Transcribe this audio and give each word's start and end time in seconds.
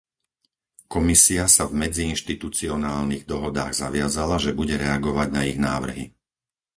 Komisia 0.93 1.45
sa 1.55 1.63
v 1.69 1.73
medziinštitucionálnych 1.85 3.23
dohodách 3.31 3.71
zaviazala, 3.83 4.35
že 4.45 4.51
bude 4.59 4.73
reagovať 4.85 5.27
na 5.37 5.41
ich 5.51 5.59
návrhy. 5.67 6.05